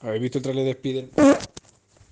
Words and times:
¿Habéis 0.00 0.22
visto 0.22 0.38
el 0.38 0.44
trailer 0.44 0.64
de 0.64 0.70
Spider? 0.70 1.10